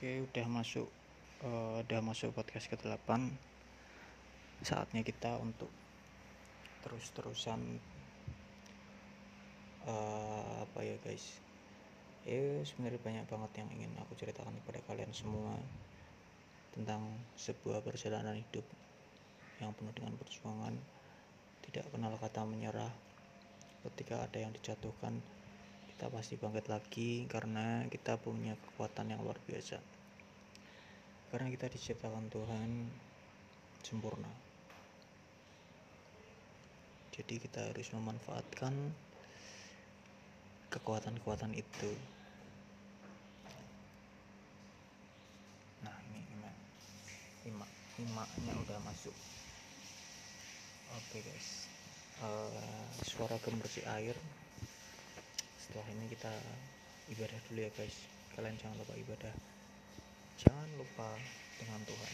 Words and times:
Oke, 0.00 0.24
udah 0.24 0.48
masuk 0.48 0.88
uh, 1.44 1.84
udah 1.84 2.00
masuk 2.00 2.32
podcast 2.32 2.72
ke-8. 2.72 3.36
Saatnya 4.64 5.04
kita 5.04 5.36
untuk 5.36 5.68
terus-terusan 6.80 7.60
uh, 9.84 10.64
apa 10.64 10.80
ya, 10.88 10.96
guys? 11.04 11.36
Ya, 12.24 12.64
sebenarnya 12.64 12.96
banyak 12.96 13.26
banget 13.28 13.52
yang 13.60 13.68
ingin 13.76 13.92
aku 14.00 14.16
ceritakan 14.16 14.56
kepada 14.64 14.80
kalian 14.88 15.12
semua 15.12 15.52
tentang 16.72 17.04
sebuah 17.36 17.84
perjalanan 17.84 18.40
hidup 18.40 18.64
yang 19.60 19.76
penuh 19.76 19.92
dengan 19.92 20.16
perjuangan, 20.16 20.80
tidak 21.68 21.84
kenal 21.92 22.16
kata 22.16 22.48
menyerah. 22.48 22.96
Ketika 23.84 24.24
ada 24.24 24.48
yang 24.48 24.56
dijatuhkan, 24.56 25.20
kita 26.00 26.16
pasti 26.16 26.40
bangkit 26.40 26.72
lagi 26.72 27.28
karena 27.28 27.84
kita 27.92 28.16
punya 28.16 28.56
kekuatan 28.56 29.12
yang 29.12 29.20
luar 29.20 29.36
biasa. 29.44 29.76
Karena 31.28 31.52
kita 31.52 31.68
diciptakan 31.68 32.24
Tuhan 32.32 32.88
sempurna. 33.84 34.32
Jadi 37.12 37.36
kita 37.36 37.68
harus 37.68 37.92
memanfaatkan 37.92 38.72
kekuatan-kekuatan 40.72 41.52
itu. 41.52 41.92
Nah 45.84 46.00
ini 46.08 46.24
imak 46.32 46.56
imak 47.44 47.70
imaknya 48.00 48.56
udah 48.56 48.78
masuk. 48.88 49.12
Oke 50.96 51.20
okay, 51.20 51.28
guys. 51.28 51.68
Uh, 52.24 52.88
suara 53.04 53.36
gemercik 53.44 53.84
air 53.84 54.16
setelah 55.70 55.86
ini 55.94 56.10
kita 56.10 56.34
ibadah 57.14 57.38
dulu 57.46 57.62
ya 57.62 57.70
guys. 57.78 57.94
Kalian 58.34 58.58
jangan 58.58 58.82
lupa 58.82 58.94
ibadah. 58.98 59.34
Jangan 60.42 60.66
lupa 60.74 61.14
dengan 61.62 61.78
Tuhan 61.86 62.12